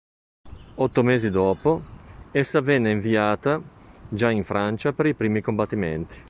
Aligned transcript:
Otto 0.77 1.03
mesi 1.03 1.29
dopo, 1.29 1.79
essa 2.31 2.59
venne 2.59 2.89
inviata 2.89 3.61
già 4.09 4.31
in 4.31 4.43
Francia 4.43 4.93
per 4.93 5.05
i 5.05 5.13
primi 5.13 5.41
combattimenti. 5.41 6.15